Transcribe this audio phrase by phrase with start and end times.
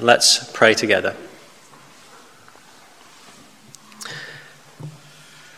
[0.00, 1.16] Let's pray together.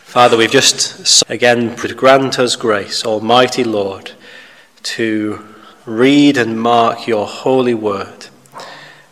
[0.05, 4.13] Father, we've just again grant us grace, Almighty Lord,
[4.81, 5.45] to
[5.85, 8.27] read and mark your holy word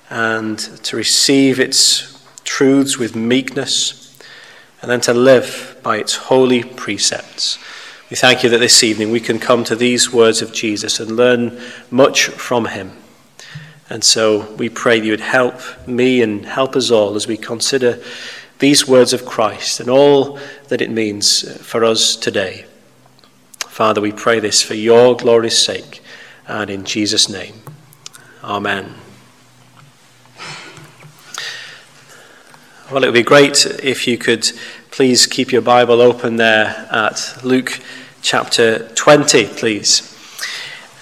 [0.09, 4.17] and to receive its truths with meekness
[4.81, 7.59] and then to live by its holy precepts.
[8.09, 11.15] We thank you that this evening we can come to these words of Jesus and
[11.15, 11.61] learn
[11.91, 12.98] much from him.
[13.89, 15.55] And so we pray that you would help
[15.87, 17.99] me and help us all as we consider
[18.59, 20.37] these words of Christ and all
[20.67, 22.65] that it means uh, for us today.
[23.67, 26.03] Father, we pray this for your glory's sake
[26.47, 27.55] and in Jesus' name.
[28.43, 28.95] Amen.
[32.91, 34.51] Well, it would be great if you could
[34.91, 37.79] please keep your Bible open there at Luke
[38.21, 40.08] chapter 20, please.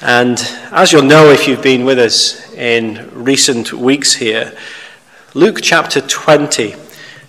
[0.01, 0.37] And
[0.71, 4.55] as you'll know if you've been with us in recent weeks here,
[5.33, 6.75] Luke chapter 20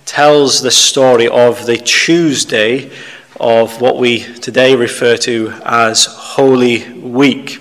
[0.05, 2.91] tells the story of the Tuesday
[3.39, 7.59] of what we today refer to as Holy Week.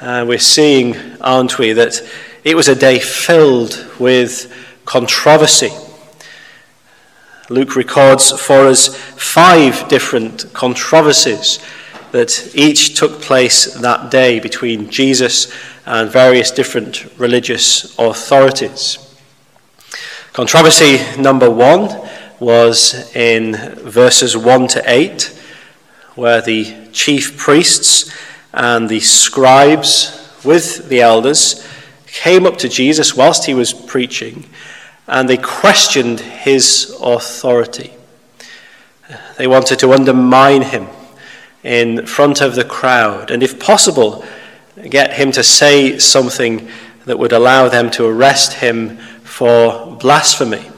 [0.00, 2.02] Uh, we're seeing, aren't we, that
[2.42, 4.52] it was a day filled with
[4.84, 5.70] controversy.
[7.48, 11.60] Luke records for us five different controversies
[12.12, 15.52] that each took place that day between Jesus
[15.86, 18.98] and various different religious authorities.
[20.34, 25.24] Controversy number one was in verses 1 to 8,
[26.14, 28.14] where the chief priests
[28.52, 31.66] and the scribes with the elders
[32.06, 34.44] came up to Jesus whilst he was preaching
[35.08, 37.92] and they questioned his authority.
[39.38, 40.88] They wanted to undermine him
[41.62, 44.24] in front of the crowd, and if possible,
[44.88, 46.68] get him to say something
[47.04, 50.70] that would allow them to arrest him for blasphemy.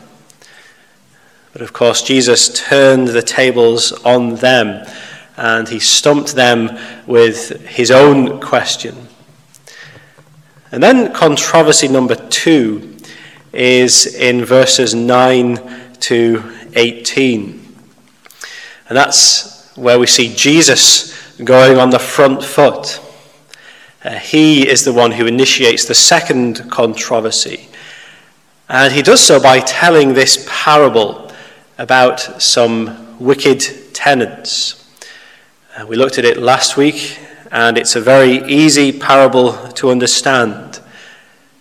[1.52, 4.86] But of course, Jesus turned the tables on them
[5.36, 9.08] and he stumped them with his own question.
[10.72, 12.96] And then controversy number two
[13.52, 15.58] is in verses 9
[16.00, 17.76] to 18.
[18.88, 23.00] And that's where we see Jesus going on the front foot.
[24.04, 27.68] Uh, he is the one who initiates the second controversy.
[28.68, 31.32] And he does so by telling this parable
[31.78, 33.62] about some wicked
[33.92, 34.80] tenants.
[35.76, 37.18] Uh, we looked at it last week,
[37.50, 40.80] and it's a very easy parable to understand.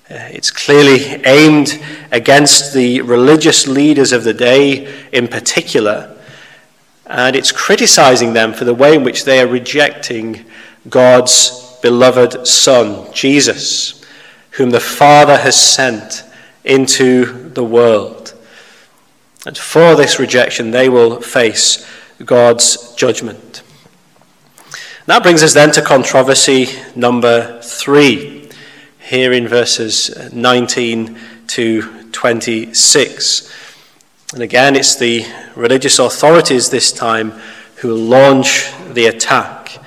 [0.09, 1.81] Uh, it's clearly aimed
[2.12, 6.12] against the religious leaders of the day in particular,
[7.05, 10.45] and it's criticizing them for the way in which they are rejecting
[10.89, 14.03] God's beloved Son, Jesus,
[14.51, 16.23] whom the Father has sent
[16.63, 18.33] into the world.
[19.45, 21.85] And for this rejection, they will face
[22.23, 23.61] God's judgment.
[25.05, 28.49] That brings us then to controversy number three,
[28.99, 33.52] here in verses 19 to 26.
[34.33, 37.33] And again, it's the religious authorities this time
[37.75, 39.77] who launch the attack.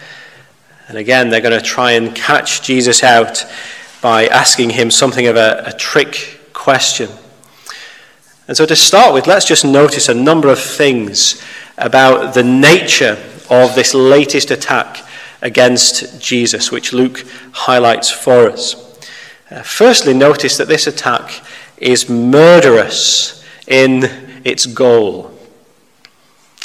[0.86, 3.44] And again, they're going to try and catch Jesus out
[4.00, 7.10] by asking him something of a, a trick question.
[8.46, 11.42] And so, to start with, let's just notice a number of things
[11.76, 13.18] about the nature
[13.50, 15.04] of this latest attack
[15.42, 18.76] against Jesus, which Luke highlights for us.
[19.50, 21.42] Uh, firstly, notice that this attack
[21.78, 25.32] is murderous in its goal.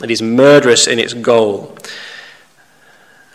[0.03, 1.77] It is murderous in its goal.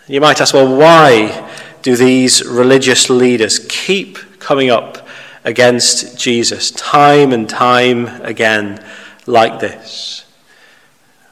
[0.08, 1.50] You might ask, well, why
[1.82, 5.06] do these religious leaders keep coming up
[5.44, 8.84] against Jesus time and time again
[9.26, 10.24] like this?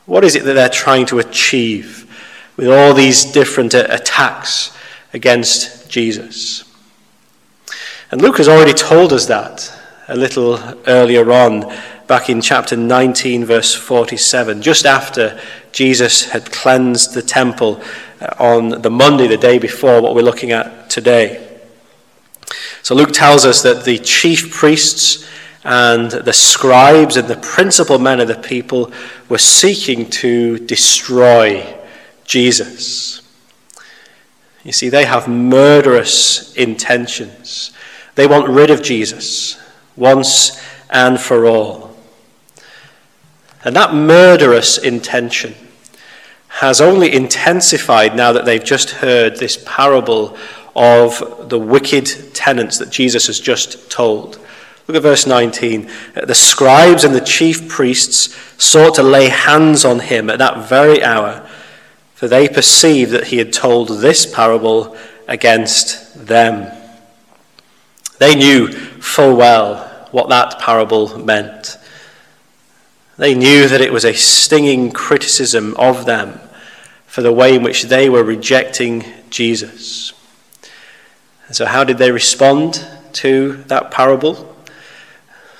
[0.06, 2.04] What is it that they're trying to achieve?
[2.56, 4.76] with all these different uh, attacks
[5.12, 6.64] against Jesus.
[8.10, 9.72] And Luke has already told us that
[10.08, 11.72] a little earlier on,
[12.06, 15.40] back in chapter 19, verse 47, just after
[15.72, 17.82] Jesus had cleansed the temple
[18.20, 21.58] uh, on the Monday, the day before what we're looking at today.
[22.82, 25.26] So Luke tells us that the chief priests
[25.64, 28.92] and the scribes and the principal men of the people
[29.28, 31.74] were seeking to destroy
[32.24, 33.22] Jesus.
[34.62, 37.72] You see, they have murderous intentions.
[38.14, 39.58] They want rid of Jesus
[39.96, 41.83] once and for all.
[43.64, 45.55] And that murderous intention
[46.49, 50.37] has only intensified now that they've just heard this parable
[50.76, 54.38] of the wicked tenants that Jesus has just told.
[54.87, 55.90] Look at verse 19.
[56.14, 61.02] The scribes and the chief priests sought to lay hands on him at that very
[61.02, 61.49] hour,
[62.14, 64.96] for they perceived that he had told this parable
[65.26, 66.70] against them.
[68.19, 71.78] They knew full well what that parable meant.
[73.16, 76.40] They knew that it was a stinging criticism of them
[77.06, 80.12] for the way in which they were rejecting Jesus.
[81.46, 84.55] And so, how did they respond to that parable?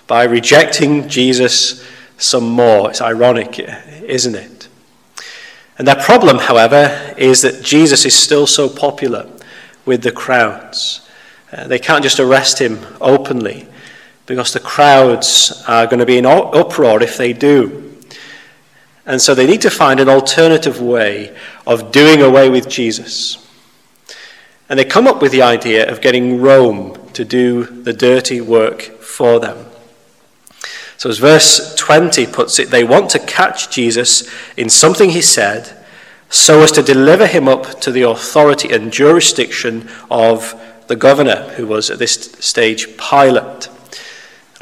[0.07, 1.87] by rejecting Jesus
[2.19, 2.91] some more.
[2.91, 4.69] It's ironic, isn't it?
[5.79, 9.29] And their problem, however, is that Jesus is still so popular
[9.85, 11.09] with the crowds.
[11.53, 13.67] Uh, they can't just arrest him openly
[14.27, 17.95] because the crowds are going to be in uproar if they do.
[19.07, 21.37] And so they need to find an alternative way
[21.67, 23.45] of doing away with Jesus.
[24.69, 28.83] And they come up with the idea of getting Rome to do the dirty work
[29.01, 29.67] for them.
[30.97, 35.85] So, as verse 20 puts it, they want to catch Jesus in something he said
[36.31, 41.67] so as to deliver him up to the authority and jurisdiction of the governor, who
[41.67, 43.69] was at this stage Pilate.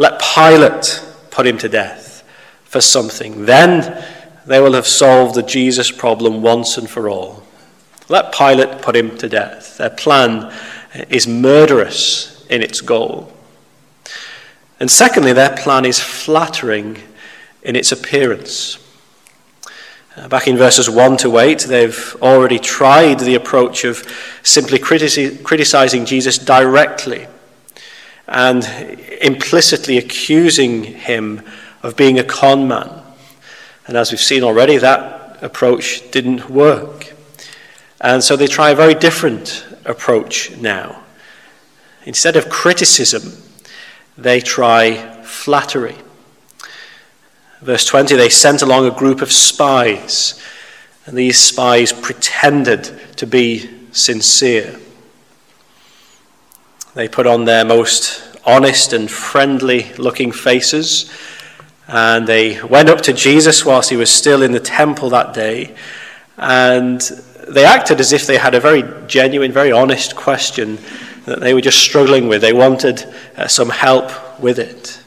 [0.03, 1.01] Let Pilate
[1.31, 2.25] put him to death
[2.65, 3.45] for something.
[3.45, 4.05] Then
[4.45, 7.45] they will have solved the Jesus problem once and for all.
[8.09, 9.79] Let Pilate put him to death.
[9.79, 10.53] Their plan
[11.09, 13.33] is murderous in its goal.
[14.81, 16.99] And secondly, their plan is flattering
[17.63, 18.79] in its appearance.
[20.17, 24.03] Uh, back in verses 1 to 8, they've already tried the approach of
[24.43, 27.29] simply criticizing Jesus directly
[28.29, 28.65] and
[29.21, 31.43] implicitly accusing him
[31.83, 33.03] of being a con man.
[33.87, 37.13] And as we've seen already, that approach didn't work.
[38.01, 41.03] And so they try a very different approach now.
[42.05, 43.43] Instead of criticism,
[44.17, 45.97] they try flattery.
[47.61, 50.41] Verse 20 they sent along a group of spies,
[51.07, 54.79] and these spies pretended to be sincere.
[56.95, 61.11] They put on their most honest and friendly looking faces,
[61.89, 65.75] and they went up to Jesus whilst he was still in the temple that day,
[66.37, 67.01] and
[67.49, 70.79] they acted as if they had a very genuine, very honest question
[71.25, 72.43] that they were just struggling with.
[72.43, 73.03] They wanted
[73.39, 75.01] uh, some help with it.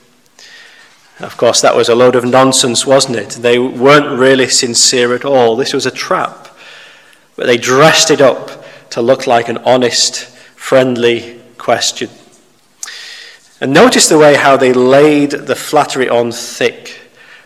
[1.20, 3.30] Of course, that was a load of nonsense, wasn't it?
[3.30, 5.56] They weren't really sincere at all.
[5.56, 6.48] This was a trap.
[7.36, 12.10] But they dressed it up to look like an honest, friendly question.
[13.62, 17.00] And notice the way how they laid the flattery on thick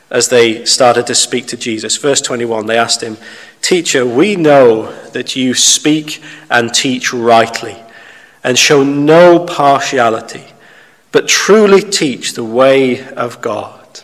[0.09, 1.97] as they started to speak to Jesus.
[1.97, 3.17] Verse 21, they asked him,
[3.61, 7.77] Teacher, we know that you speak and teach rightly
[8.43, 10.45] and show no partiality,
[11.11, 14.01] but truly teach the way of God.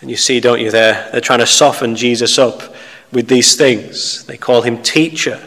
[0.00, 2.74] And you see, don't you, there, they're trying to soften Jesus up
[3.12, 4.24] with these things.
[4.24, 5.42] They call him teacher.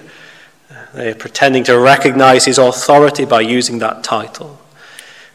[0.93, 4.59] They're pretending to recognize his authority by using that title.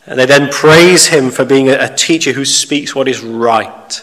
[0.06, 4.02] And they then praise him for being a teacher who speaks what is right.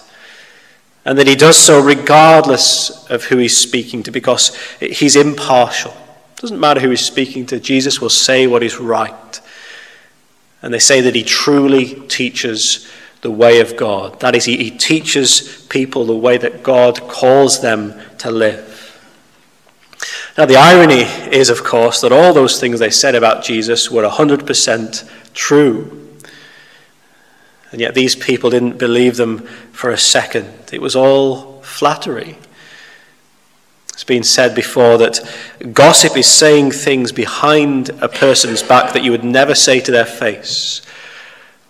[1.05, 5.91] And that he does so regardless of who he's speaking to because he's impartial.
[5.91, 9.41] It Doesn't matter who he's speaking to, Jesus will say what is right.
[10.61, 12.91] And they say that he truly teaches
[13.21, 14.19] the way of God.
[14.19, 18.70] That is, he, he teaches people the way that God calls them to live.
[20.37, 21.01] Now, the irony
[21.35, 25.97] is, of course, that all those things they said about Jesus were 100% true.
[27.71, 29.39] And yet these people didn't believe them
[29.71, 30.49] for a second.
[30.71, 32.37] It was all flattery.
[33.93, 35.19] It's been said before that
[35.73, 40.05] gossip is saying things behind a person's back that you would never say to their
[40.05, 40.81] face,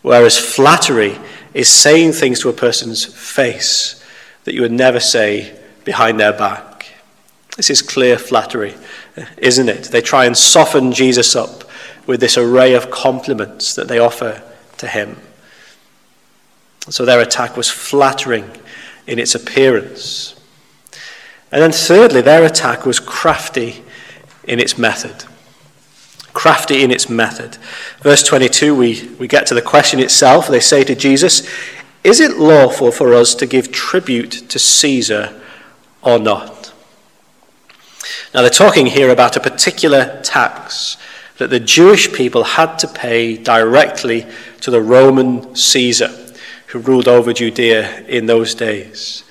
[0.01, 1.17] whereas flattery
[1.53, 4.03] is saying things to a person's face
[4.45, 6.70] that you would never say behind their back.
[7.61, 8.73] This is clear flattery,
[9.37, 9.83] isn't it?
[9.83, 11.63] They try and soften Jesus up
[12.07, 14.41] with this array of compliments that they offer
[14.79, 15.17] to him.
[16.89, 18.49] So their attack was flattering
[19.05, 20.33] in its appearance.
[21.51, 23.83] And then, thirdly, their attack was crafty
[24.43, 25.29] in its method.
[26.33, 27.57] Crafty in its method.
[28.01, 30.47] Verse 22, we, we get to the question itself.
[30.47, 31.47] They say to Jesus,
[32.03, 35.39] Is it lawful for us to give tribute to Caesar
[36.01, 36.70] or not?
[38.33, 40.97] Now, they're talking here about a particular tax
[41.37, 44.27] that the Jewish people had to pay directly
[44.61, 46.09] to the Roman Caesar
[46.67, 49.23] who ruled over Judea in those days.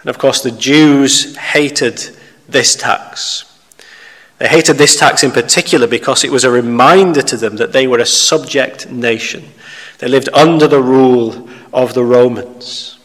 [0.00, 2.16] And of course, the Jews hated
[2.48, 3.44] this tax.
[4.38, 7.86] They hated this tax in particular because it was a reminder to them that they
[7.86, 9.44] were a subject nation,
[9.98, 12.98] They lived under the rule of the Romans.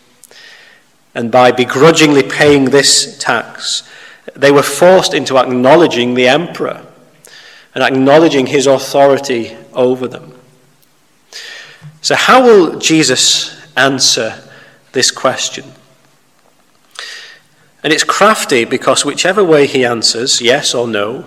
[1.16, 3.84] And by begrudgingly paying this tax,
[4.36, 6.86] they were forced into acknowledging the emperor
[7.76, 10.34] and acknowledging his authority over them.
[12.02, 14.42] So, how will Jesus answer
[14.92, 15.66] this question?
[17.84, 21.26] And it's crafty because whichever way he answers, yes or no,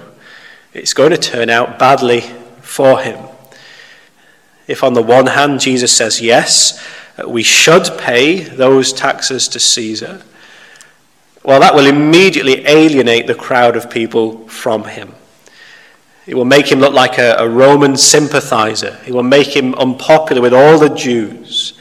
[0.73, 2.23] it's going to turn out badly
[2.63, 3.27] for him.
[4.67, 6.83] If, on the one hand, Jesus says, yes,
[7.27, 10.23] we should pay those taxes to Caesar,
[11.47, 15.15] well, that will immediately alienate the crowd of people from him.
[16.27, 18.99] It will make him look like a, a Roman sympathizer.
[19.07, 21.79] It will make him unpopular with all the Jews.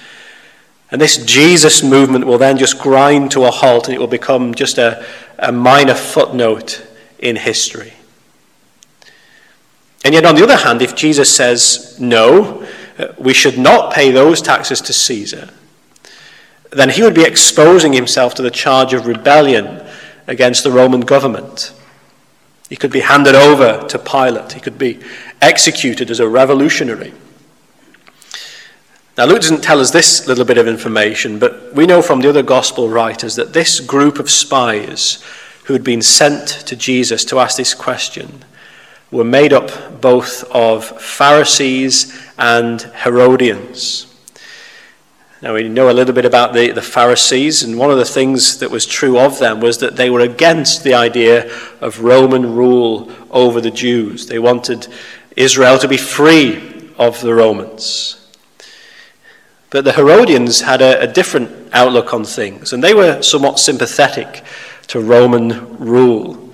[0.92, 4.54] And this Jesus movement will then just grind to a halt and it will become
[4.54, 5.04] just a,
[5.40, 6.86] a minor footnote
[7.18, 7.94] in history.
[10.04, 12.68] And yet, on the other hand, if Jesus says, no,
[13.00, 15.50] uh, we should not pay those taxes to Caesar,
[16.72, 19.86] then he would be exposing himself to the charge of rebellion
[20.28, 21.74] against the Roman government.
[22.70, 24.54] He could be handed over to Pilate.
[24.54, 25.00] He could be
[25.42, 27.14] executed as a revolutionary.
[29.18, 32.30] Now, Luke doesn't tell us this little bit of information, but we know from the
[32.30, 35.24] other gospel writers that this group of spies
[35.66, 38.44] who had been sent to Jesus to ask this question
[39.12, 44.15] were made up both of Pharisees and Herodians.
[45.42, 48.60] Now, we know a little bit about the, the Pharisees, and one of the things
[48.60, 53.12] that was true of them was that they were against the idea of Roman rule
[53.32, 54.28] over the Jews.
[54.28, 54.88] They wanted
[55.36, 58.26] Israel to be free of the Romans.
[59.72, 64.42] But the Herodians had a, a different outlook on things, and they were somewhat sympathetic
[64.88, 66.45] to Roman rule.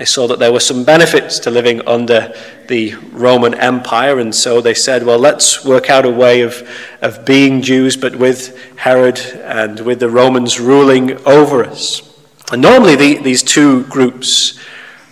[0.00, 2.32] They saw that there were some benefits to living under
[2.68, 6.66] the Roman Empire, and so they said, well, let's work out a way of,
[7.02, 12.18] of being Jews, but with Herod and with the Romans ruling over us.
[12.50, 14.58] And normally, the, these two groups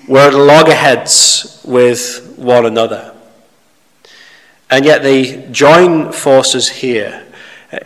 [0.08, 3.14] were at loggerheads with one another.
[4.70, 7.26] And yet they join forces here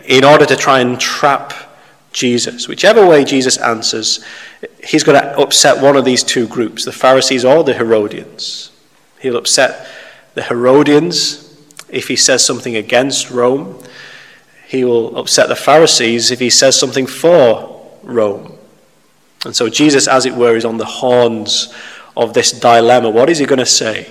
[0.04, 1.52] in order to try and trap
[2.12, 2.68] Jesus.
[2.68, 4.24] Whichever way Jesus answers,
[4.84, 8.70] he's going to upset one of these two groups, the Pharisees or the Herodians.
[9.20, 9.86] He'll upset
[10.34, 13.82] the Herodians if he says something against Rome.
[14.66, 18.58] He will upset the Pharisees if he says something for Rome.
[19.44, 21.74] And so Jesus, as it were, is on the horns
[22.16, 23.10] of this dilemma.
[23.10, 24.10] What is he going to say?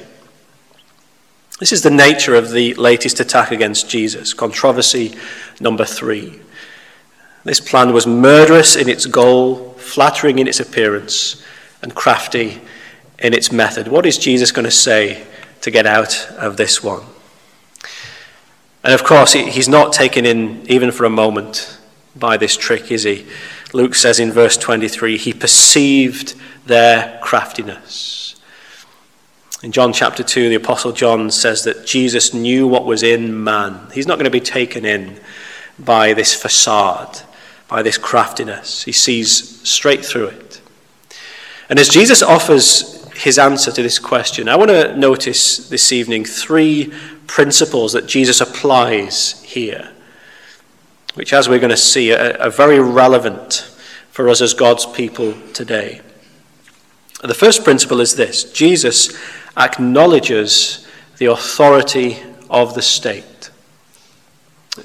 [1.59, 5.15] This is the nature of the latest attack against Jesus, controversy
[5.59, 6.41] number three.
[7.43, 11.43] This plan was murderous in its goal, flattering in its appearance,
[11.81, 12.61] and crafty
[13.19, 13.87] in its method.
[13.87, 15.25] What is Jesus going to say
[15.61, 17.03] to get out of this one?
[18.83, 21.77] And of course, he's not taken in even for a moment
[22.15, 23.27] by this trick, is he?
[23.73, 28.35] Luke says in verse 23 he perceived their craftiness.
[29.63, 33.87] In John chapter 2, the Apostle John says that Jesus knew what was in man.
[33.93, 35.19] He's not going to be taken in
[35.77, 37.21] by this facade,
[37.71, 38.83] by this craftiness.
[38.83, 40.61] He sees straight through it.
[41.69, 46.25] And as Jesus offers his answer to this question, I want to notice this evening
[46.25, 46.93] three
[47.27, 49.89] principles that Jesus applies here,
[51.13, 53.71] which, as we're going to see, are, are very relevant
[54.09, 56.01] for us as God's people today.
[57.23, 59.17] The first principle is this Jesus
[59.55, 60.85] acknowledges
[61.19, 62.17] the authority
[62.49, 63.49] of the state.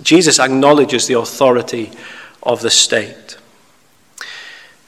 [0.02, 1.90] Jesus acknowledges the authority
[2.42, 3.36] of the state.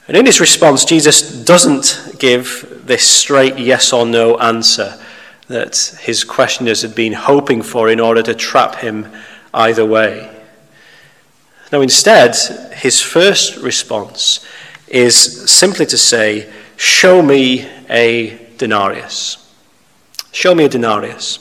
[0.07, 4.99] And in his response, Jesus doesn't give this straight yes or no answer
[5.47, 9.07] that his questioners had been hoping for in order to trap him
[9.53, 10.35] either way.
[11.71, 12.35] No, instead,
[12.73, 14.45] his first response
[14.87, 19.37] is simply to say, Show me a denarius.
[20.31, 21.37] Show me a denarius.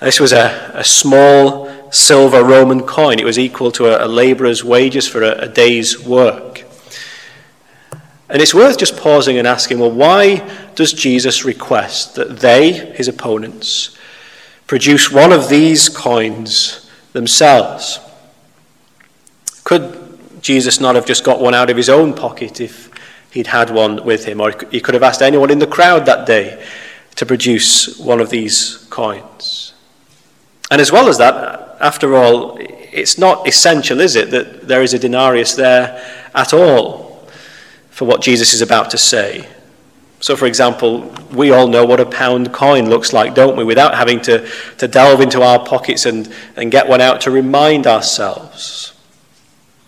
[0.00, 1.59] This was a, a small
[1.90, 3.18] silver Roman coin.
[3.18, 6.64] It was equal to a, a laborer's wages for a, a day's work.
[8.28, 13.08] And it's worth just pausing and asking well, why does Jesus request that they, his
[13.08, 13.96] opponents,
[14.68, 17.98] produce one of these coins themselves?
[19.64, 22.88] Could Jesus not have just got one out of his own pocket if
[23.32, 24.40] he'd had one with him?
[24.40, 26.64] Or he could have asked anyone in the crowd that day
[27.16, 29.74] to produce one of these coins.
[30.70, 34.94] And as well as that, after all, it's not essential, is it, that there is
[34.94, 36.02] a denarius there
[36.34, 37.26] at all
[37.90, 39.48] for what Jesus is about to say.
[40.20, 43.64] So, for example, we all know what a pound coin looks like, don't we?
[43.64, 44.46] Without having to,
[44.76, 48.92] to delve into our pockets and, and get one out to remind ourselves.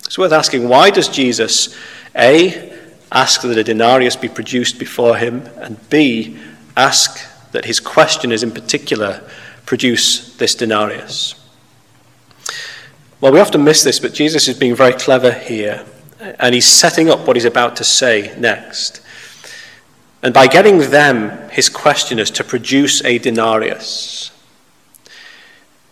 [0.07, 1.77] It's worth asking why does Jesus,
[2.17, 2.73] A,
[3.11, 6.39] ask that a denarius be produced before him, and B,
[6.79, 7.21] ask
[7.53, 9.23] that his questioners in particular
[9.67, 11.42] produce this denarius?
[13.23, 15.87] Well, we often miss this, but Jesus is being very clever here,
[16.41, 19.00] and he's setting up what he's about to say next.
[20.25, 24.33] And by getting them, his questioners, to produce a denarius,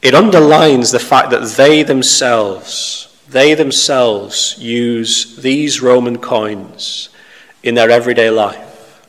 [0.03, 7.11] it underlines the fact that they themselves, they themselves use these Roman coins
[7.63, 9.07] in their everyday life.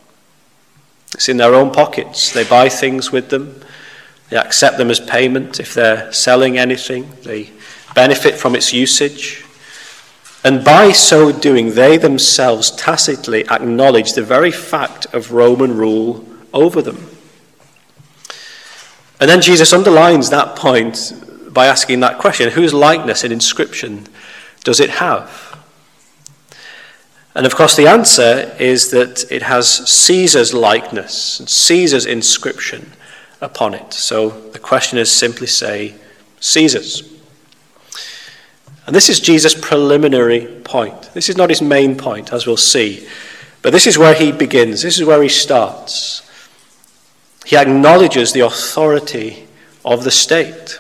[1.16, 2.32] It's in their own pockets.
[2.32, 3.64] They buy things with them.
[4.30, 7.10] They accept them as payment if they're selling anything.
[7.24, 7.50] They
[7.94, 9.46] benefit from its usage.
[10.44, 16.82] And by so doing, they themselves tacitly acknowledge the very fact of Roman rule over
[16.82, 17.08] them.
[19.20, 21.14] And then Jesus underlines that point
[21.50, 24.08] by asking that question whose likeness in inscription
[24.64, 25.52] does it have?
[27.36, 32.92] And of course, the answer is that it has Caesar's likeness and Caesar's inscription
[33.40, 33.94] upon it.
[33.94, 35.96] So the questioners simply say,
[36.40, 37.21] Caesar's.
[38.86, 41.12] And this is Jesus' preliminary point.
[41.14, 43.08] This is not his main point, as we'll see.
[43.62, 46.28] But this is where he begins, this is where he starts.
[47.46, 49.48] He acknowledges the authority
[49.84, 50.80] of the state.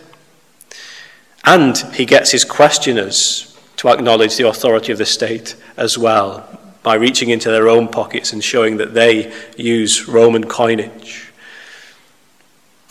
[1.44, 6.48] And he gets his questioners to acknowledge the authority of the state as well
[6.84, 11.32] by reaching into their own pockets and showing that they use Roman coinage.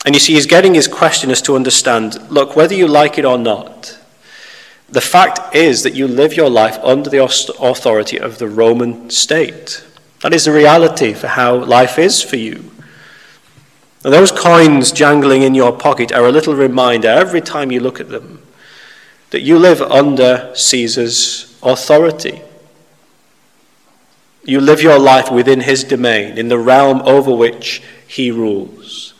[0.05, 3.37] And you see, he's getting his questioners to understand look, whether you like it or
[3.37, 3.97] not,
[4.91, 9.85] the fact is that you live your life under the authority of the Roman state.
[10.21, 12.71] That is the reality for how life is for you.
[14.03, 17.99] And those coins jangling in your pocket are a little reminder every time you look
[17.99, 18.41] at them
[19.29, 22.41] that you live under Caesar's authority.
[24.43, 29.13] You live your life within his domain, in the realm over which he rules.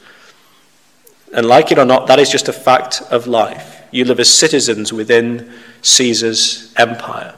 [1.33, 3.80] And like it or not, that is just a fact of life.
[3.91, 7.35] You live as citizens within Caesar's empire.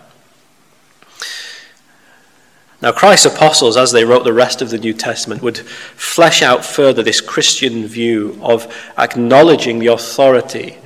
[2.83, 6.65] Now, Christ's apostles, as they wrote the rest of the New Testament, would flesh out
[6.65, 10.77] further this Christian view of acknowledging the authority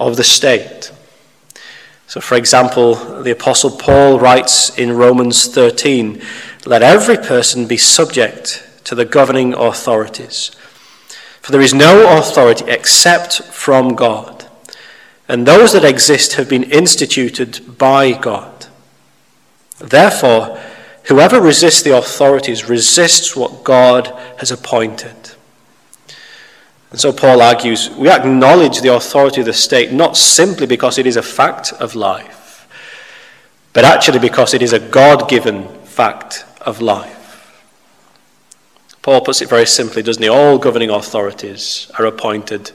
[0.00, 0.90] of the state.
[2.08, 6.20] So, for example, the Apostle Paul writes in Romans 13
[6.66, 10.50] Let every person be subject to the governing authorities,
[11.40, 14.33] for there is no authority except from God
[15.28, 18.66] and those that exist have been instituted by God.
[19.78, 20.60] Therefore,
[21.04, 24.08] whoever resists the authorities resists what God
[24.38, 25.16] has appointed.
[26.90, 31.06] And so Paul argues we acknowledge the authority of the state not simply because it
[31.06, 32.68] is a fact of life,
[33.72, 37.14] but actually because it is a God given fact of life.
[39.02, 40.28] Paul puts it very simply, doesn't he?
[40.28, 42.70] All governing authorities are appointed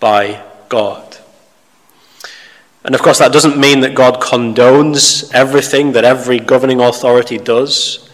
[0.00, 1.13] by God.
[2.84, 8.10] And of course, that doesn't mean that God condones everything that every governing authority does.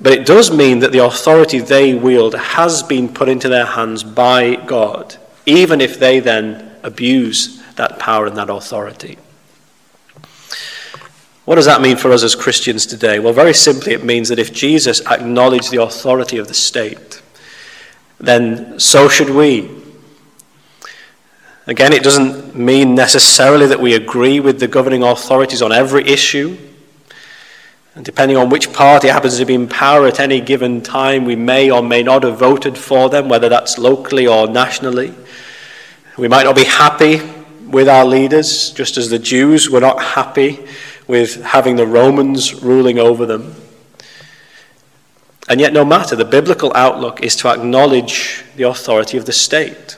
[0.00, 4.02] But it does mean that the authority they wield has been put into their hands
[4.02, 9.18] by God, even if they then abuse that power and that authority.
[11.44, 13.18] What does that mean for us as Christians today?
[13.18, 17.22] Well, very simply, it means that if Jesus acknowledged the authority of the state,
[18.18, 19.83] then so should we.
[21.66, 26.58] Again, it doesn't mean necessarily that we agree with the governing authorities on every issue.
[27.94, 31.36] And depending on which party happens to be in power at any given time, we
[31.36, 35.14] may or may not have voted for them, whether that's locally or nationally.
[36.18, 37.22] We might not be happy
[37.66, 40.66] with our leaders, just as the Jews were not happy
[41.08, 43.54] with having the Romans ruling over them.
[45.48, 49.96] And yet, no matter, the biblical outlook is to acknowledge the authority of the state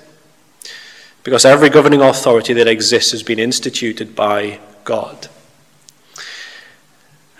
[1.26, 5.26] because every governing authority that exists has been instituted by God.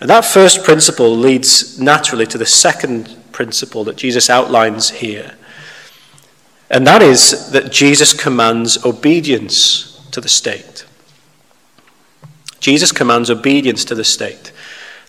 [0.01, 5.37] And that first principle leads naturally to the second principle that Jesus outlines here.
[6.69, 10.85] And that is that Jesus commands obedience to the state.
[12.59, 14.51] Jesus commands obedience to the state.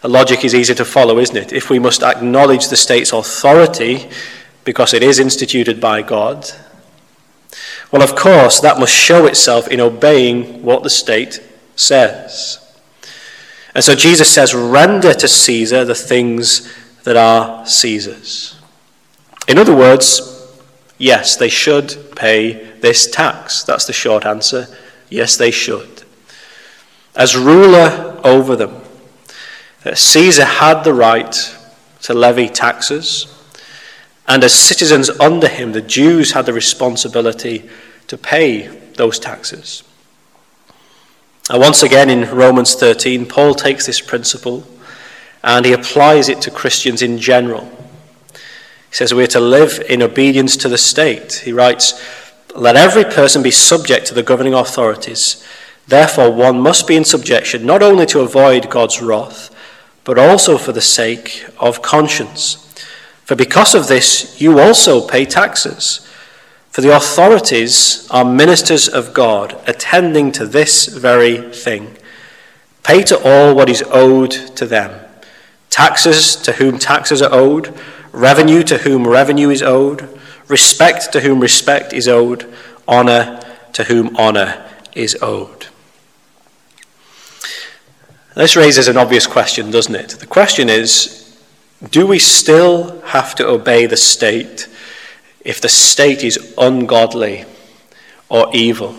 [0.03, 1.51] The logic is easy to follow, isn't it?
[1.51, 4.07] If we must acknowledge the state's authority
[4.65, 6.47] because it is instituted by God,
[7.91, 11.41] well, of course, that must show itself in obeying what the state
[11.76, 12.63] says.
[13.73, 16.73] And so Jesus says, Render to Caesar the things
[17.04, 18.60] that are Caesar's.
[19.47, 20.52] In other words,
[20.97, 23.63] yes, they should pay this tax.
[23.63, 24.67] That's the short answer.
[25.10, 26.04] Yes, they should.
[27.15, 28.82] As ruler over them,
[29.86, 31.56] uh, Caesar had the right
[32.02, 33.34] to levy taxes,
[34.27, 37.69] and as citizens under him, the Jews had the responsibility
[38.07, 39.83] to pay those taxes.
[41.49, 44.67] And once again in Romans 13, Paul takes this principle
[45.43, 47.65] and he applies it to Christians in general.
[48.33, 51.41] He says we're to live in obedience to the state.
[51.45, 52.01] He writes,
[52.53, 55.45] Let every person be subject to the governing authorities.
[55.87, 59.55] Therefore, one must be in subjection not only to avoid God's wrath,
[60.03, 62.66] but also for the sake of conscience.
[63.27, 65.99] For because of this, you also pay taxes.
[66.71, 71.97] For the authorities are ministers of God, attending to this very thing.
[72.83, 75.01] Pay to all what is owed to them
[75.69, 77.77] taxes to whom taxes are owed,
[78.11, 80.09] revenue to whom revenue is owed,
[80.47, 82.51] respect to whom respect is owed,
[82.87, 83.39] honour
[83.73, 85.67] to whom honour is owed.
[88.35, 90.09] This raises an obvious question, doesn't it?
[90.11, 91.26] The question is
[91.83, 94.67] do we still have to obey the state
[95.41, 97.45] if the state is ungodly
[98.29, 98.95] or evil?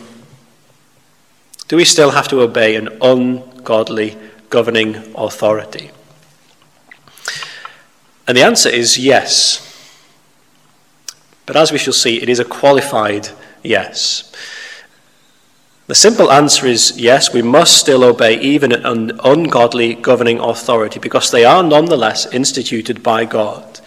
[1.66, 4.16] Do we still have to obey an ungodly
[4.48, 5.90] governing authority?
[8.26, 9.64] And the answer is yes.
[11.46, 13.28] But as we shall see, it is a qualified
[13.62, 14.32] yes.
[15.88, 21.30] The simple answer is yes, we must still obey even an ungodly governing authority because
[21.30, 23.80] they are nonetheless instituted by God.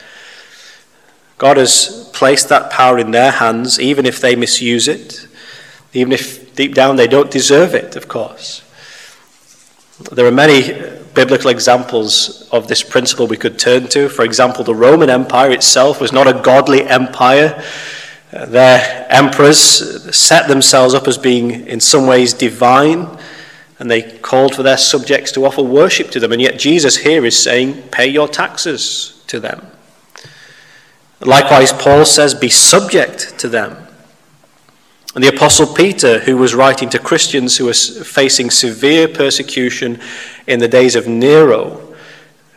[1.37, 5.27] God has placed that power in their hands, even if they misuse it,
[5.93, 8.63] even if deep down they don't deserve it, of course.
[10.11, 10.73] There are many
[11.13, 14.09] biblical examples of this principle we could turn to.
[14.09, 17.63] For example, the Roman Empire itself was not a godly empire.
[18.31, 23.17] Their emperors set themselves up as being in some ways divine,
[23.77, 26.31] and they called for their subjects to offer worship to them.
[26.31, 29.65] And yet, Jesus here is saying, pay your taxes to them.
[31.19, 33.75] Likewise, Paul says, be subject to them.
[35.13, 39.99] And the Apostle Peter, who was writing to Christians who were facing severe persecution
[40.47, 41.95] in the days of Nero,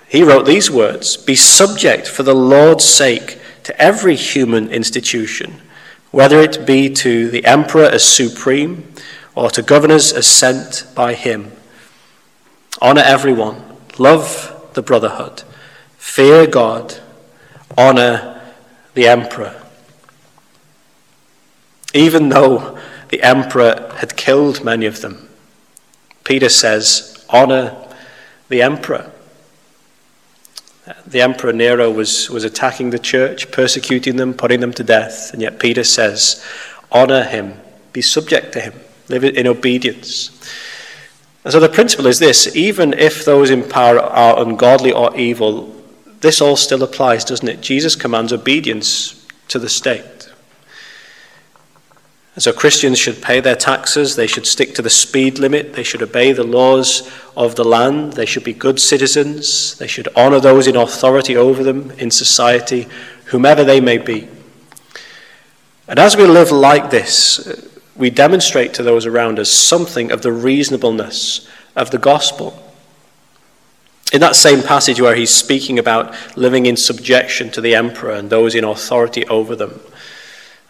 [0.06, 5.60] he wrote these words Be subject for the Lord's sake to every human institution
[6.14, 8.88] whether it be to the emperor as supreme
[9.34, 11.50] or to governors as sent by him.
[12.80, 13.60] Honor everyone,
[13.98, 15.42] love the brotherhood,
[15.98, 17.00] fear God,
[17.76, 18.40] honor
[18.94, 19.60] the emperor.
[21.92, 25.28] Even though the emperor had killed many of them,
[26.22, 27.76] Peter says, honor
[28.48, 29.10] the emperor.
[31.06, 35.32] The Emperor Nero was, was attacking the church, persecuting them, putting them to death.
[35.32, 36.44] And yet Peter says,
[36.92, 37.54] honor him,
[37.92, 38.74] be subject to him,
[39.08, 40.30] live in obedience.
[41.42, 45.74] And so the principle is this even if those in power are ungodly or evil,
[46.20, 47.60] this all still applies, doesn't it?
[47.60, 50.30] Jesus commands obedience to the state.
[52.34, 55.84] And so Christians should pay their taxes, they should stick to the speed limit, they
[55.84, 60.40] should obey the laws of the land, they should be good citizens, they should honour
[60.40, 62.88] those in authority over them in society,
[63.26, 64.28] whomever they may be.
[65.86, 70.32] And as we live like this, we demonstrate to those around us something of the
[70.32, 72.60] reasonableness of the gospel.
[74.12, 78.30] In that same passage where he's speaking about living in subjection to the emperor and
[78.30, 79.80] those in authority over them,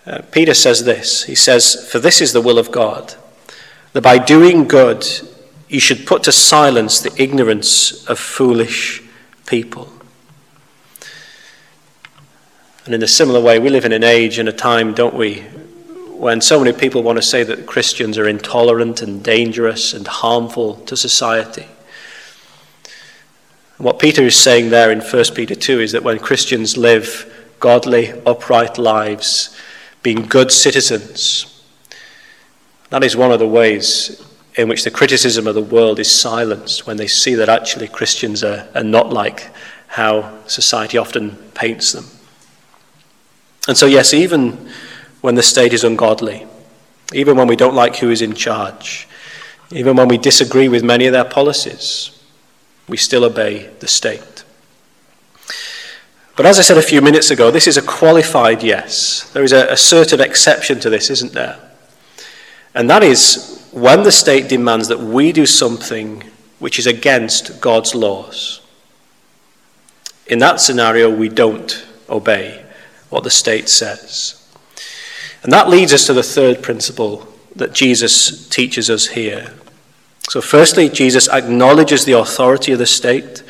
[0.07, 3.15] uh, Peter says this He says, For this is the will of God,
[3.93, 5.07] that by doing good
[5.69, 9.03] you should put to silence the ignorance of foolish
[9.47, 9.91] people.
[12.85, 15.41] And in a similar way, we live in an age and a time, don't we,
[16.11, 20.77] when so many people want to say that Christians are intolerant and dangerous and harmful
[20.87, 21.67] to society.
[23.79, 28.13] What Peter is saying there in 1 Peter 2 is that when Christians live godly,
[28.27, 29.57] upright lives,
[30.05, 31.65] being good citizens.
[32.91, 34.25] That is one of the ways
[34.57, 38.45] in which the criticism of the world is silenced when they see that actually Christians
[38.45, 39.51] are, are not like
[39.89, 42.05] how society often paints them.
[43.67, 44.71] And so, yes, even
[45.23, 46.47] when the state is ungodly,
[47.13, 49.09] even when we don't like who is in charge,
[49.71, 52.11] even when we disagree with many of their policies,
[52.89, 54.34] we still obey the state.
[56.37, 59.31] But as I said a few minutes ago, this is a qualified yes.
[59.33, 61.59] There is a, a certain exception to this, isn't there?
[62.75, 66.25] And that is when the state demands that we do something
[66.59, 68.61] which is against God's laws.
[70.27, 72.65] In that scenario, we don't obey
[73.11, 74.41] what the state says.
[75.43, 79.53] And that leads us to the third principle that Jesus teaches us here.
[80.31, 83.43] So, firstly, Jesus acknowledges the authority of the state.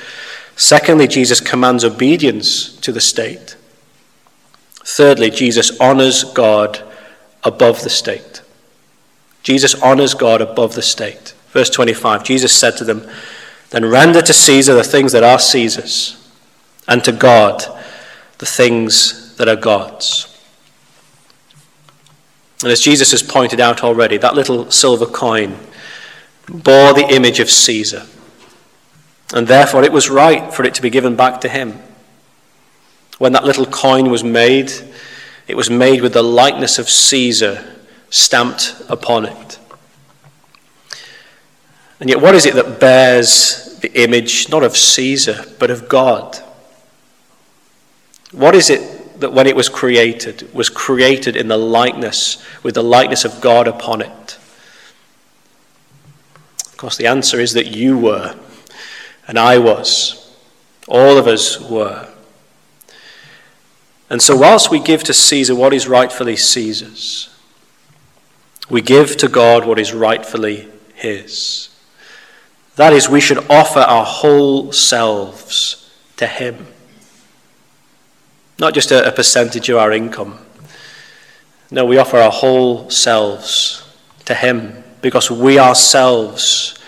[0.57, 3.57] Secondly, Jesus commands obedience to the state.
[4.85, 6.83] Thirdly, Jesus honors God
[7.43, 8.43] above the state.
[9.43, 11.35] Jesus honors God above the state.
[11.49, 13.09] Verse 25 Jesus said to them,
[13.71, 16.17] Then render to Caesar the things that are Caesar's,
[16.87, 17.65] and to God
[18.39, 20.31] the things that are God's.
[22.63, 25.59] And as Jesus has pointed out already, that little silver coin
[26.49, 28.07] bore the image of Caesar.
[29.33, 31.81] And therefore, it was right for it to be given back to him.
[33.19, 34.73] When that little coin was made,
[35.47, 37.65] it was made with the likeness of Caesar
[38.11, 39.59] stamped upon it.
[42.01, 46.39] And yet, what is it that bears the image, not of Caesar, but of God?
[48.33, 52.83] What is it that when it was created, was created in the likeness, with the
[52.83, 54.39] likeness of God upon it?
[56.67, 58.37] Of course, the answer is that you were,
[59.27, 60.21] and I was.
[60.87, 62.09] All of us were.
[64.11, 67.35] And so, whilst we give to Caesar what is rightfully Caesar's,
[68.69, 71.71] we give to God what is rightfully His.
[72.77, 76.67] That is, we should offer our whole selves to Him.
[78.59, 80.39] Not just a, a percentage of our income.
[81.71, 83.89] No, we offer our whole selves
[84.27, 86.79] to Him because we ourselves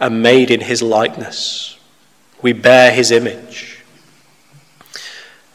[0.00, 1.75] are made in His likeness.
[2.46, 3.82] We bear His image.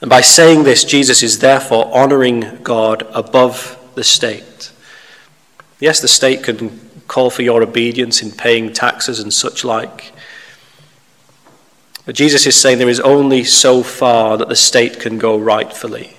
[0.02, 4.74] And by saying this, Jesus is therefore honoring God above the state.
[5.80, 10.12] Yes, the state can call for your obedience in paying taxes and such like.
[12.06, 16.18] But Jesus is saying there is only so far that the state can go rightfully.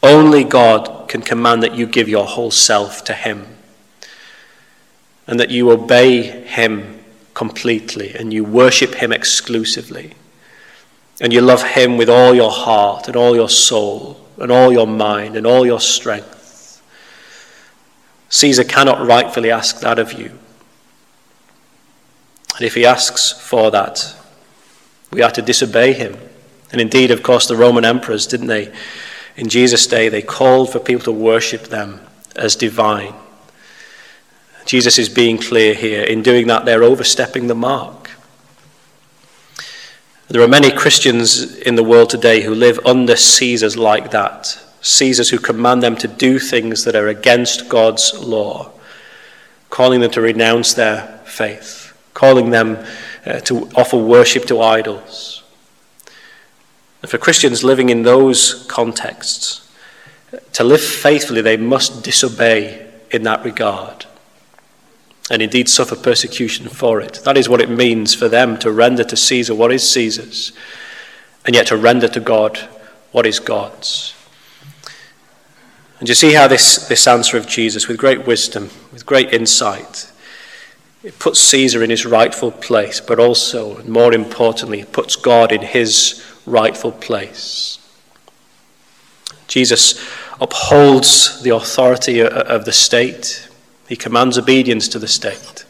[0.00, 3.48] Only God can command that you give your whole self to Him
[5.26, 6.95] and that you obey Him
[7.36, 10.14] completely and you worship Him exclusively
[11.20, 14.86] and you love Him with all your heart and all your soul and all your
[14.86, 16.82] mind and all your strength.
[18.30, 20.32] Caesar cannot rightfully ask that of you.
[22.56, 24.16] And if he asks for that,
[25.12, 26.16] we are to disobey him.
[26.72, 28.72] And indeed, of course, the Roman emperors, didn't they?
[29.36, 32.00] In Jesus' day, they called for people to worship them
[32.34, 33.14] as divine.
[34.66, 36.02] Jesus is being clear here.
[36.02, 38.10] In doing that, they're overstepping the mark.
[40.28, 44.60] There are many Christians in the world today who live under Caesars like that.
[44.80, 48.72] Caesars who command them to do things that are against God's law,
[49.70, 52.84] calling them to renounce their faith, calling them
[53.24, 55.44] uh, to offer worship to idols.
[57.02, 59.70] And for Christians living in those contexts,
[60.54, 64.06] to live faithfully, they must disobey in that regard
[65.30, 67.20] and indeed suffer persecution for it.
[67.24, 70.52] That is what it means for them to render to Caesar what is Caesar's,
[71.44, 72.58] and yet to render to God
[73.12, 74.14] what is God's.
[75.98, 80.12] And you see how this, this answer of Jesus, with great wisdom, with great insight,
[81.02, 85.62] it puts Caesar in his rightful place, but also, and more importantly, puts God in
[85.62, 87.78] his rightful place.
[89.46, 90.04] Jesus
[90.40, 93.45] upholds the authority of the state,
[93.88, 95.64] he commands obedience to the state,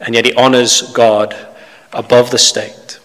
[0.00, 1.34] and yet he honors God
[1.92, 2.98] above the state.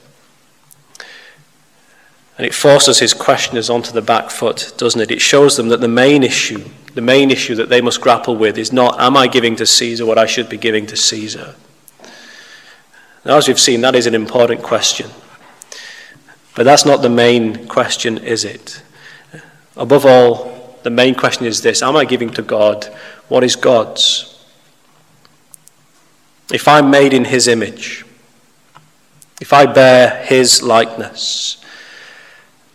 [2.38, 5.12] And it forces his questioners onto the back foot, doesn't it?
[5.12, 6.64] It shows them that the main issue,
[6.96, 10.06] the main issue that they must grapple with is not, am I giving to Caesar
[10.06, 11.56] what I should be giving to Caesar?
[13.24, 15.12] Now, as we've seen, that is an important question.
[16.56, 18.82] But that's not the main question, is it?
[19.78, 22.92] Above all, the main question is this Am I giving to God
[23.32, 24.28] what is God's?
[26.52, 28.06] If I'm made in His image,
[29.39, 31.62] if I bear His likeness,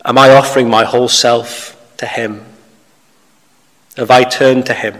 [0.07, 2.45] Am I offering my whole self to Him?
[3.97, 4.95] Have I turned to Him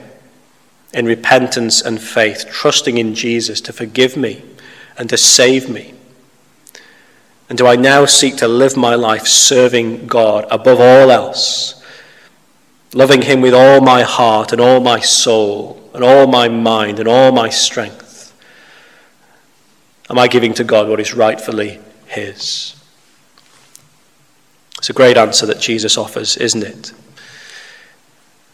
[0.93, 4.43] in repentance and faith, trusting in Jesus to forgive me
[4.97, 5.93] and to save me?
[7.47, 11.76] And do I now seek to live my life serving God above all else,
[12.93, 17.07] loving Him with all my heart and all my soul and all my mind and
[17.07, 18.33] all my strength?
[20.09, 22.75] Am I giving to God what is rightfully His?
[24.77, 26.93] It's a great answer that Jesus offers, isn't it?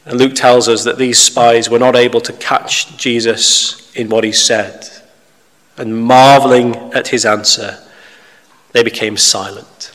[0.06, 4.24] And Luke tells us that these spies were not able to catch Jesus in what
[4.24, 4.88] he said.
[5.78, 7.80] And marveling at his answer,
[8.74, 9.93] they became silent.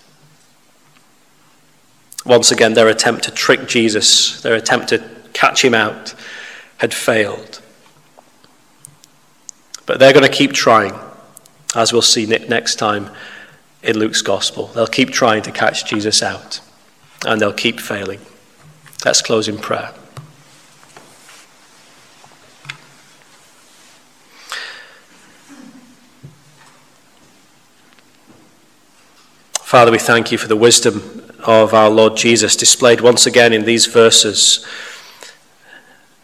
[2.28, 6.14] Once again, their attempt to trick Jesus, their attempt to catch him out,
[6.76, 7.62] had failed.
[9.86, 10.92] But they're going to keep trying,
[11.74, 13.10] as we'll see next time
[13.82, 14.66] in Luke's Gospel.
[14.66, 16.60] They'll keep trying to catch Jesus out,
[17.26, 18.20] and they'll keep failing.
[19.06, 19.94] Let's close in prayer.
[29.62, 31.17] Father, we thank you for the wisdom
[31.48, 34.66] of our Lord Jesus displayed once again in these verses.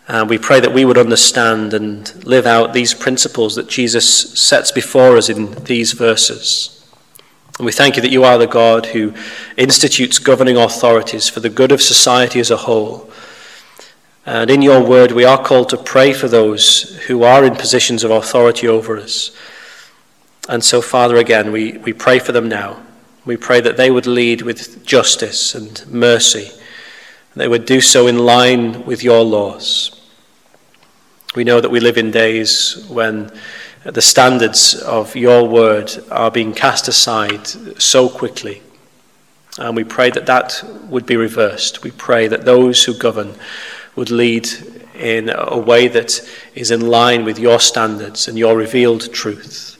[0.06, 4.70] And we pray that we would understand and live out these principles that Jesus sets
[4.70, 6.86] before us in these verses.
[7.56, 9.14] And we thank you that you are the God who
[9.56, 13.10] institutes governing authorities for the good of society as a whole.
[14.26, 18.04] And in your word, we are called to pray for those who are in positions
[18.04, 19.34] of authority over us.
[20.50, 22.82] And so, Father, again, we, we pray for them now.
[23.24, 26.50] We pray that they would lead with justice and mercy.
[27.34, 30.00] They would do so in line with your laws.
[31.34, 33.32] We know that we live in days when
[33.82, 37.46] the standards of your word are being cast aside
[37.80, 38.62] so quickly.
[39.58, 41.82] And we pray that that would be reversed.
[41.82, 43.34] We pray that those who govern
[43.96, 44.48] would lead
[44.94, 46.20] in a way that
[46.54, 49.70] is in line with your standards and your revealed truth.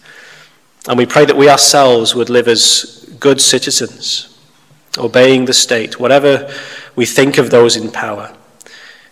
[0.88, 4.38] And we pray that we ourselves would live as good citizens,
[4.98, 6.46] obeying the state, whatever
[6.94, 8.37] we think of those in power,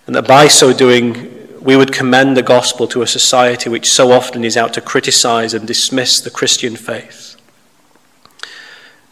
[0.06, 4.12] and that by so doing, we would commend the gospel to a society which so
[4.12, 7.36] often is out to criticize and dismiss the Christian faith.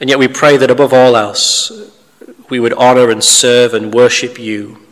[0.00, 1.72] And yet we pray that above all else,
[2.50, 4.86] we would honor and serve and worship you,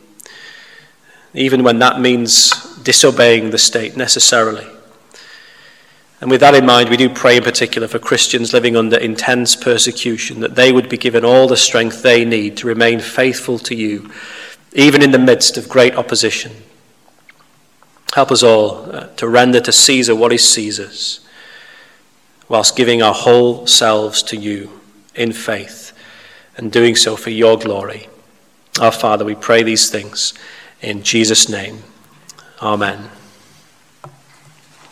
[1.34, 2.50] even when that means
[2.82, 4.66] disobeying the state necessarily.
[6.20, 9.54] And with that in mind, we do pray in particular for Christians living under intense
[9.54, 13.74] persecution, that they would be given all the strength they need to remain faithful to
[13.74, 14.10] you,
[14.72, 16.52] even in the midst of great opposition.
[18.14, 21.20] Help us all uh, to render to Caesar what is Caesar's,
[22.48, 24.80] whilst giving our whole selves to you
[25.14, 25.92] in faith,
[26.56, 28.08] and doing so for your glory.
[28.80, 30.34] Our Father, we pray these things
[30.80, 31.82] in Jesus' name.
[32.60, 33.10] Amen.